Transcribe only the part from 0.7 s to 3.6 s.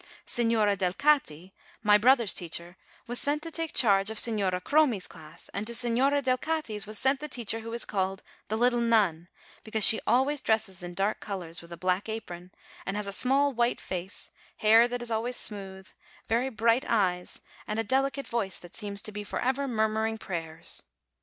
Delcati, my brother's teacher, was sent to